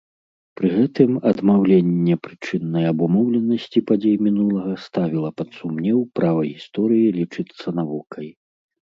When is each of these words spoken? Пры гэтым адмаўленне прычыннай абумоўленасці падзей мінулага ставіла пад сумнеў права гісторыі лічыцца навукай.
Пры 0.59 0.67
гэтым 0.75 1.11
адмаўленне 1.31 2.15
прычыннай 2.27 2.85
абумоўленасці 2.91 3.83
падзей 3.89 4.15
мінулага 4.29 4.73
ставіла 4.87 5.29
пад 5.43 5.49
сумнеў 5.59 5.99
права 6.21 6.41
гісторыі 6.53 7.13
лічыцца 7.19 7.67
навукай. 7.83 8.27